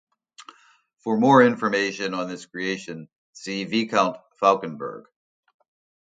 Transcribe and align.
For 1.03 1.15
more 1.15 1.43
information 1.43 2.15
on 2.15 2.27
this 2.27 2.47
creation, 2.47 3.07
see 3.33 3.65
Viscount 3.65 4.17
Fauconberg. 4.41 5.03